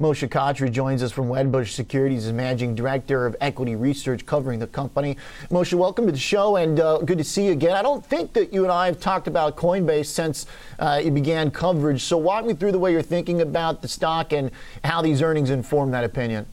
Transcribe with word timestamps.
Moshe 0.00 0.28
Katri 0.28 0.72
joins 0.72 1.02
us 1.02 1.12
from 1.12 1.28
Wedbush 1.28 1.72
Securities 1.72 2.26
as 2.26 2.32
Managing 2.32 2.74
Director 2.74 3.26
of 3.26 3.36
Equity 3.40 3.76
Research 3.76 4.26
covering 4.26 4.58
the 4.58 4.66
company. 4.66 5.16
Moshe, 5.50 5.72
welcome 5.74 6.06
to 6.06 6.12
the 6.12 6.18
show 6.18 6.56
and 6.56 6.80
uh, 6.80 6.98
good 6.98 7.18
to 7.18 7.24
see 7.24 7.46
you 7.46 7.52
again. 7.52 7.76
I 7.76 7.82
don't 7.82 8.04
think 8.04 8.32
that 8.32 8.52
you 8.52 8.64
and 8.64 8.72
I 8.72 8.86
have 8.86 8.98
talked 8.98 9.28
about 9.28 9.56
Coinbase 9.56 10.06
since 10.06 10.46
uh, 10.80 11.00
you 11.04 11.12
began 11.12 11.50
coverage. 11.50 12.02
So 12.02 12.16
walk 12.16 12.44
me 12.44 12.54
through 12.54 12.72
the 12.72 12.78
way 12.78 12.90
you're 12.90 13.02
thinking 13.02 13.40
about 13.40 13.82
the 13.82 13.88
stock 13.88 14.32
and 14.32 14.50
how 14.82 15.00
these 15.00 15.22
earnings 15.22 15.50
inform 15.50 15.92
that 15.92 16.02
opinion. 16.02 16.46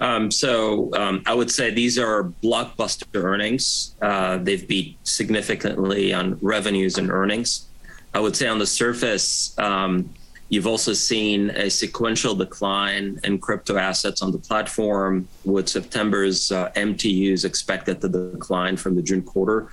Um, 0.00 0.30
so 0.30 0.92
um, 0.94 1.22
I 1.24 1.32
would 1.32 1.50
say 1.50 1.70
these 1.70 1.98
are 1.98 2.24
blockbuster 2.42 3.24
earnings. 3.24 3.94
Uh, 4.02 4.36
they've 4.36 4.66
beat 4.66 4.98
significantly 5.04 6.12
on 6.12 6.38
revenues 6.42 6.98
and 6.98 7.10
earnings. 7.10 7.66
I 8.12 8.20
would 8.20 8.36
say 8.36 8.48
on 8.48 8.58
the 8.58 8.66
surface, 8.66 9.58
um, 9.58 10.10
you've 10.54 10.68
also 10.68 10.92
seen 10.92 11.50
a 11.50 11.68
sequential 11.68 12.34
decline 12.34 13.18
in 13.24 13.38
crypto 13.38 13.76
assets 13.76 14.22
on 14.22 14.30
the 14.30 14.38
platform, 14.38 15.26
with 15.44 15.68
September's 15.68 16.52
uh, 16.52 16.70
MTUs 16.76 17.44
expected 17.44 18.00
to 18.00 18.08
decline 18.08 18.76
from 18.76 18.94
the 18.94 19.02
June 19.02 19.22
quarter. 19.22 19.68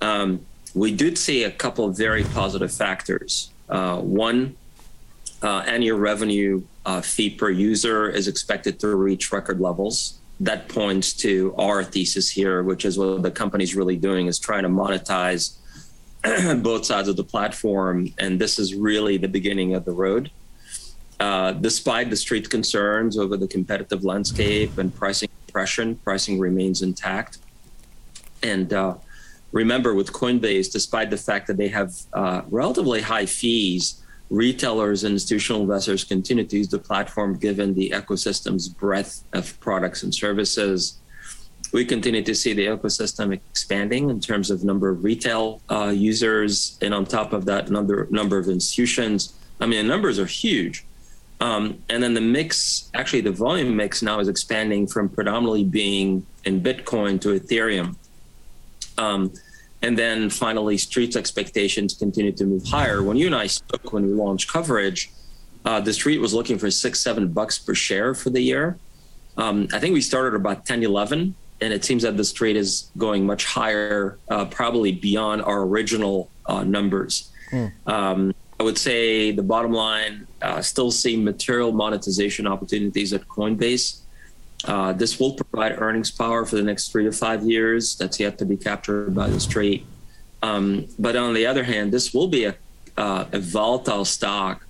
Um, 0.00 0.46
we 0.74 0.94
did 0.94 1.18
see 1.18 1.42
a 1.42 1.50
couple 1.50 1.84
of 1.86 1.96
very 1.96 2.22
positive 2.22 2.72
factors. 2.72 3.50
Uh, 3.68 3.98
one, 3.98 4.56
uh, 5.42 5.64
annual 5.66 5.98
revenue 5.98 6.62
uh, 6.86 7.00
fee 7.00 7.30
per 7.30 7.50
user 7.50 8.08
is 8.08 8.28
expected 8.28 8.78
to 8.80 8.94
reach 8.94 9.32
record 9.32 9.60
levels. 9.60 10.18
That 10.38 10.68
points 10.68 11.12
to 11.14 11.54
our 11.58 11.82
thesis 11.82 12.30
here, 12.30 12.62
which 12.62 12.84
is 12.84 12.96
what 12.96 13.22
the 13.22 13.30
company's 13.30 13.74
really 13.74 13.96
doing 13.96 14.28
is 14.28 14.38
trying 14.38 14.62
to 14.62 14.68
monetize 14.68 15.56
both 16.58 16.84
sides 16.84 17.08
of 17.08 17.16
the 17.16 17.24
platform. 17.24 18.12
And 18.18 18.40
this 18.40 18.58
is 18.58 18.74
really 18.74 19.16
the 19.16 19.28
beginning 19.28 19.74
of 19.74 19.84
the 19.84 19.92
road. 19.92 20.30
Uh, 21.20 21.52
despite 21.52 22.10
the 22.10 22.16
street 22.16 22.50
concerns 22.50 23.16
over 23.16 23.36
the 23.36 23.46
competitive 23.46 24.04
landscape 24.04 24.76
and 24.78 24.94
pricing 24.94 25.28
compression, 25.46 25.94
pricing 25.96 26.38
remains 26.38 26.82
intact. 26.82 27.38
And 28.42 28.72
uh, 28.72 28.94
remember, 29.52 29.94
with 29.94 30.12
Coinbase, 30.12 30.72
despite 30.72 31.10
the 31.10 31.16
fact 31.16 31.46
that 31.46 31.56
they 31.56 31.68
have 31.68 31.92
uh, 32.12 32.42
relatively 32.50 33.02
high 33.02 33.26
fees, 33.26 34.02
retailers 34.30 35.04
and 35.04 35.12
institutional 35.12 35.60
investors 35.60 36.04
continue 36.04 36.44
to 36.44 36.56
use 36.56 36.68
the 36.68 36.78
platform 36.78 37.38
given 37.38 37.74
the 37.74 37.90
ecosystem's 37.90 38.68
breadth 38.68 39.22
of 39.34 39.58
products 39.60 40.02
and 40.02 40.14
services. 40.14 40.98
We 41.72 41.86
continue 41.86 42.22
to 42.22 42.34
see 42.34 42.52
the 42.52 42.66
ecosystem 42.66 43.32
expanding 43.32 44.10
in 44.10 44.20
terms 44.20 44.50
of 44.50 44.62
number 44.62 44.90
of 44.90 45.02
retail 45.04 45.62
uh, 45.70 45.92
users, 45.94 46.78
and 46.82 46.92
on 46.92 47.06
top 47.06 47.32
of 47.32 47.46
that, 47.46 47.70
number 47.70 48.06
number 48.10 48.38
of 48.38 48.48
institutions. 48.48 49.34
I 49.60 49.66
mean, 49.66 49.86
the 49.86 49.88
numbers 49.88 50.18
are 50.18 50.26
huge. 50.26 50.84
Um, 51.40 51.82
and 51.88 52.00
then 52.02 52.14
the 52.14 52.20
mix, 52.20 52.90
actually, 52.94 53.22
the 53.22 53.32
volume 53.32 53.74
mix 53.74 54.00
now 54.00 54.20
is 54.20 54.28
expanding 54.28 54.86
from 54.86 55.08
predominantly 55.08 55.64
being 55.64 56.24
in 56.44 56.60
Bitcoin 56.62 57.20
to 57.22 57.40
Ethereum. 57.40 57.96
Um, 58.96 59.32
and 59.82 59.98
then 59.98 60.30
finally, 60.30 60.78
Street's 60.78 61.16
expectations 61.16 61.94
continue 61.94 62.30
to 62.32 62.44
move 62.44 62.64
higher. 62.64 63.02
When 63.02 63.16
you 63.16 63.26
and 63.26 63.34
I 63.34 63.48
spoke 63.48 63.92
when 63.92 64.06
we 64.06 64.12
launched 64.12 64.52
coverage, 64.52 65.10
uh, 65.64 65.80
the 65.80 65.92
Street 65.92 66.18
was 66.18 66.32
looking 66.32 66.58
for 66.58 66.70
six, 66.70 67.00
seven 67.00 67.32
bucks 67.32 67.58
per 67.58 67.74
share 67.74 68.14
for 68.14 68.30
the 68.30 68.40
year. 68.40 68.78
Um, 69.36 69.66
I 69.72 69.80
think 69.80 69.94
we 69.94 70.00
started 70.00 70.36
about 70.36 70.64
10, 70.64 70.84
11, 70.84 71.34
and 71.62 71.72
it 71.72 71.84
seems 71.84 72.02
that 72.02 72.16
this 72.16 72.30
Street 72.30 72.56
is 72.56 72.90
going 72.98 73.24
much 73.24 73.44
higher, 73.44 74.18
uh, 74.28 74.44
probably 74.46 74.92
beyond 74.92 75.42
our 75.42 75.62
original 75.62 76.28
uh, 76.46 76.64
numbers. 76.64 77.30
Mm. 77.50 77.72
Um, 77.86 78.34
I 78.58 78.64
would 78.64 78.78
say 78.78 79.30
the 79.30 79.42
bottom 79.42 79.72
line 79.72 80.26
uh, 80.40 80.60
still 80.60 80.90
see 80.90 81.16
material 81.16 81.72
monetization 81.72 82.46
opportunities 82.46 83.12
at 83.12 83.26
Coinbase. 83.28 84.00
Uh, 84.64 84.92
this 84.92 85.18
will 85.18 85.34
provide 85.34 85.80
earnings 85.80 86.10
power 86.10 86.44
for 86.44 86.56
the 86.56 86.62
next 86.62 86.92
three 86.92 87.04
to 87.04 87.12
five 87.12 87.42
years. 87.42 87.96
That's 87.96 88.20
yet 88.20 88.38
to 88.38 88.44
be 88.44 88.56
captured 88.56 89.14
by 89.14 89.28
the 89.28 89.40
street. 89.40 89.86
Um, 90.42 90.86
but 90.98 91.16
on 91.16 91.34
the 91.34 91.46
other 91.46 91.64
hand, 91.64 91.92
this 91.92 92.12
will 92.12 92.28
be 92.28 92.44
a, 92.44 92.54
uh, 92.96 93.24
a 93.32 93.40
volatile 93.40 94.04
stock 94.04 94.66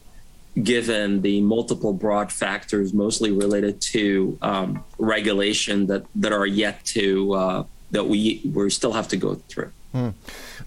given 0.61 1.23
the 1.23 1.41
multiple 1.41 1.93
broad 1.93 2.33
factors, 2.33 2.93
mostly 2.93 3.31
related 3.31 3.81
to 3.81 4.39
um, 4.43 4.85
regulation 4.99 5.87
that, 5.87 6.05
that 6.15 6.33
are 6.33 6.47
yet 6.47 6.85
to, 6.85 7.33
uh, 7.33 7.65
that 7.91 8.05
we, 8.05 8.43
we 8.53 8.69
still 8.71 8.93
have 8.93 9.09
to 9.09 9.17
go 9.17 9.35
through. 9.49 9.71
Hmm. 9.93 10.11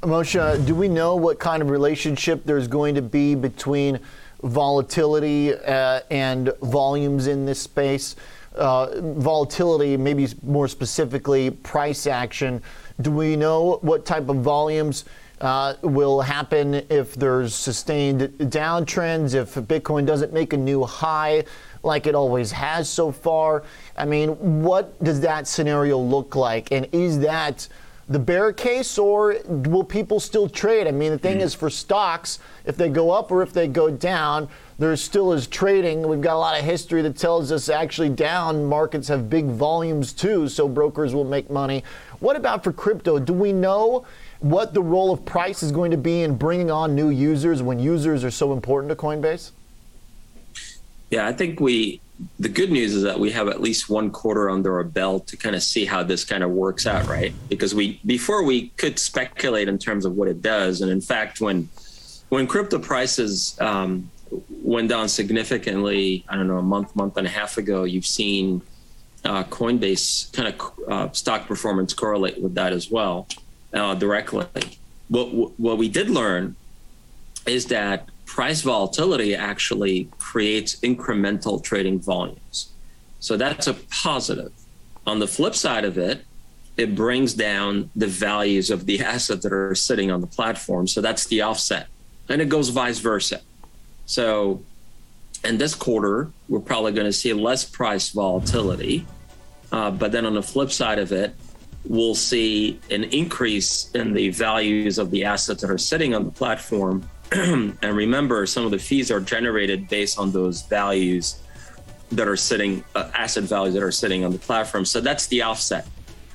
Moshe, 0.01 0.65
do 0.65 0.75
we 0.75 0.87
know 0.87 1.15
what 1.15 1.39
kind 1.39 1.61
of 1.61 1.69
relationship 1.69 2.43
there's 2.45 2.67
going 2.67 2.95
to 2.95 3.01
be 3.01 3.35
between 3.35 3.99
volatility 4.43 5.53
uh, 5.53 6.01
and 6.11 6.51
volumes 6.61 7.27
in 7.27 7.45
this 7.45 7.59
space? 7.59 8.15
uh, 8.55 9.01
volatility, 9.01 9.97
maybe 9.97 10.27
more 10.43 10.67
specifically 10.67 11.51
price 11.51 12.07
action. 12.07 12.61
Do 13.01 13.11
we 13.11 13.35
know 13.35 13.79
what 13.81 14.05
type 14.05 14.29
of 14.29 14.37
volumes 14.37 15.05
uh, 15.45 15.75
will 15.81 16.21
happen 16.21 16.85
if 16.89 17.15
there's 17.15 17.53
sustained 17.53 18.21
downtrends, 18.39 19.33
if 19.35 19.55
Bitcoin 19.55 20.05
doesn't 20.05 20.33
make 20.33 20.53
a 20.53 20.57
new 20.57 20.83
high 20.83 21.43
like 21.83 22.07
it 22.07 22.15
always 22.15 22.51
has 22.51 22.89
so 22.89 23.11
far? 23.11 23.63
I 23.95 24.05
mean, 24.05 24.29
what 24.63 25.01
does 25.03 25.21
that 25.21 25.47
scenario 25.47 25.97
look 25.97 26.35
like? 26.35 26.71
And 26.71 26.87
is 26.91 27.19
that 27.19 27.67
the 28.07 28.19
bear 28.19 28.53
case, 28.53 28.97
or 28.97 29.37
will 29.47 29.83
people 29.83 30.19
still 30.19 30.47
trade? 30.47 30.87
I 30.87 30.91
mean, 30.91 31.11
the 31.11 31.17
thing 31.17 31.39
mm. 31.39 31.43
is 31.43 31.55
for 31.55 31.69
stocks, 31.69 32.39
if 32.65 32.77
they 32.77 32.89
go 32.89 33.11
up 33.11 33.31
or 33.31 33.41
if 33.41 33.51
they 33.51 33.67
go 33.67 33.89
down, 33.89 34.47
there 34.77 34.95
still 34.95 35.33
is 35.33 35.47
trading. 35.47 36.07
We've 36.07 36.21
got 36.21 36.35
a 36.35 36.37
lot 36.37 36.59
of 36.59 36.65
history 36.65 37.01
that 37.01 37.17
tells 37.17 37.51
us 37.51 37.69
actually 37.69 38.09
down 38.09 38.65
markets 38.65 39.07
have 39.07 39.29
big 39.29 39.45
volumes 39.45 40.13
too, 40.13 40.47
so 40.47 40.67
brokers 40.67 41.15
will 41.15 41.23
make 41.23 41.49
money. 41.49 41.83
What 42.19 42.35
about 42.35 42.63
for 42.63 42.71
crypto? 42.71 43.17
Do 43.17 43.33
we 43.33 43.53
know 43.53 44.05
what 44.39 44.73
the 44.73 44.81
role 44.83 45.11
of 45.11 45.25
price 45.25 45.63
is 45.63 45.71
going 45.71 45.91
to 45.91 45.97
be 45.97 46.21
in 46.21 46.35
bringing 46.35 46.69
on 46.69 46.93
new 46.93 47.09
users 47.09 47.63
when 47.63 47.79
users 47.79 48.23
are 48.23 48.31
so 48.31 48.53
important 48.53 48.89
to 48.89 48.95
Coinbase? 48.95 49.51
Yeah, 51.09 51.27
I 51.27 51.33
think 51.33 51.59
we 51.59 52.01
the 52.39 52.49
good 52.49 52.71
news 52.71 52.93
is 52.93 53.03
that 53.03 53.19
we 53.19 53.31
have 53.31 53.47
at 53.47 53.61
least 53.61 53.89
one 53.89 54.09
quarter 54.09 54.49
under 54.49 54.75
our 54.77 54.83
belt 54.83 55.27
to 55.27 55.37
kind 55.37 55.55
of 55.55 55.63
see 55.63 55.85
how 55.85 56.03
this 56.03 56.23
kind 56.23 56.43
of 56.43 56.51
works 56.51 56.87
out, 56.87 57.07
right? 57.07 57.33
Because 57.49 57.75
we 57.75 57.99
before 58.05 58.43
we 58.43 58.69
could 58.69 58.97
speculate 58.99 59.67
in 59.67 59.77
terms 59.77 60.05
of 60.05 60.15
what 60.15 60.27
it 60.27 60.41
does, 60.41 60.81
and 60.81 60.91
in 60.91 61.01
fact, 61.01 61.41
when 61.41 61.69
when 62.29 62.47
crypto 62.47 62.79
prices 62.79 63.59
um, 63.59 64.09
went 64.49 64.89
down 64.89 65.09
significantly, 65.09 66.25
I 66.29 66.35
don't 66.35 66.47
know, 66.47 66.57
a 66.57 66.63
month, 66.63 66.95
month 66.95 67.17
and 67.17 67.27
a 67.27 67.29
half 67.29 67.57
ago, 67.57 67.83
you've 67.83 68.05
seen 68.05 68.61
uh, 69.23 69.43
Coinbase 69.45 70.31
kind 70.33 70.47
of 70.47 70.89
uh, 70.89 71.11
stock 71.11 71.47
performance 71.47 71.93
correlate 71.93 72.41
with 72.41 72.55
that 72.55 72.73
as 72.73 72.89
well 72.89 73.27
uh, 73.73 73.95
directly. 73.95 74.47
What 75.09 75.59
what 75.59 75.77
we 75.77 75.89
did 75.89 76.09
learn 76.09 76.55
is 77.45 77.67
that 77.67 78.09
price 78.25 78.61
volatility 78.61 79.35
actually 79.35 80.09
creates 80.17 80.75
incremental 80.77 81.63
trading 81.63 81.99
volumes. 81.99 82.71
So 83.19 83.37
that's 83.37 83.67
a 83.67 83.73
positive. 83.73 84.51
On 85.07 85.19
the 85.19 85.27
flip 85.27 85.55
side 85.55 85.85
of 85.85 85.97
it, 85.97 86.25
it 86.77 86.95
brings 86.95 87.33
down 87.33 87.89
the 87.95 88.07
values 88.07 88.69
of 88.69 88.85
the 88.85 89.01
assets 89.13 89.43
that 89.43 89.53
are 89.53 89.75
sitting 89.75 90.11
on 90.11 90.21
the 90.21 90.27
platform. 90.27 90.87
So 90.87 91.01
that's 91.01 91.25
the 91.27 91.41
offset. 91.41 91.87
And 92.29 92.41
it 92.41 92.49
goes 92.49 92.69
vice 92.69 92.99
versa. 92.99 93.41
So 94.05 94.61
in 95.43 95.57
this 95.57 95.75
quarter, 95.75 96.29
we're 96.49 96.59
probably 96.59 96.91
going 96.91 97.05
to 97.05 97.13
see 97.13 97.33
less 97.33 97.63
price 97.63 98.09
volatility. 98.09 99.05
Uh, 99.71 99.91
but 99.91 100.11
then 100.11 100.25
on 100.25 100.33
the 100.33 100.43
flip 100.43 100.71
side 100.71 100.99
of 100.99 101.11
it, 101.11 101.35
we'll 101.85 102.15
see 102.15 102.79
an 102.89 103.03
increase 103.05 103.91
in 103.91 104.13
the 104.13 104.29
values 104.29 104.97
of 104.97 105.11
the 105.11 105.23
assets 105.23 105.61
that 105.61 105.69
are 105.69 105.77
sitting 105.77 106.15
on 106.15 106.25
the 106.25 106.31
platform 106.31 107.07
and 107.31 107.83
remember, 107.83 108.45
some 108.45 108.65
of 108.65 108.71
the 108.71 108.79
fees 108.79 109.11
are 109.11 109.19
generated 109.19 109.87
based 109.87 110.19
on 110.19 110.31
those 110.31 110.61
values 110.63 111.39
that 112.11 112.27
are 112.27 112.37
sitting, 112.37 112.83
uh, 112.93 113.09
asset 113.13 113.43
values 113.43 113.73
that 113.73 113.83
are 113.83 113.91
sitting 113.91 114.23
on 114.23 114.31
the 114.31 114.37
platform. 114.37 114.85
So 114.85 115.01
that's 115.01 115.27
the 115.27 115.41
offset. 115.41 115.87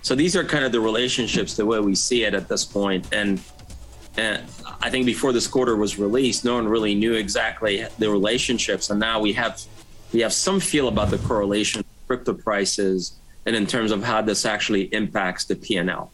So 0.02 0.14
these 0.14 0.34
are 0.34 0.44
kind 0.44 0.64
of 0.64 0.72
the 0.72 0.80
relationships, 0.80 1.54
the 1.54 1.66
way 1.66 1.78
we 1.78 1.94
see 1.94 2.24
it 2.24 2.34
at 2.34 2.48
this 2.48 2.64
point. 2.64 3.12
And, 3.12 3.40
and 4.16 4.42
I 4.80 4.90
think 4.90 5.06
before 5.06 5.32
this 5.32 5.46
quarter 5.46 5.76
was 5.76 5.98
released, 5.98 6.44
no 6.44 6.54
one 6.54 6.66
really 6.66 6.94
knew 6.94 7.14
exactly 7.14 7.86
the 7.98 8.10
relationships. 8.10 8.90
And 8.90 8.98
now 8.98 9.20
we 9.20 9.32
have 9.34 9.60
we 10.12 10.20
have 10.20 10.32
some 10.32 10.58
feel 10.58 10.88
about 10.88 11.10
the 11.10 11.18
correlation 11.18 11.80
of 11.80 11.86
crypto 12.08 12.34
prices 12.34 13.12
and 13.46 13.54
in 13.54 13.66
terms 13.66 13.92
of 13.92 14.02
how 14.02 14.20
this 14.22 14.44
actually 14.44 14.92
impacts 14.92 15.44
the 15.44 15.54
P&L. 15.54 16.10